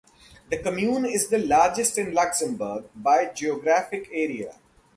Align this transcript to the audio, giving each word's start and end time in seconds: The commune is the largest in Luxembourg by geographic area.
The 0.49 0.57
commune 0.57 1.05
is 1.05 1.27
the 1.29 1.37
largest 1.37 1.95
in 1.99 2.11
Luxembourg 2.15 2.85
by 2.95 3.25
geographic 3.35 4.09
area. 4.11 4.55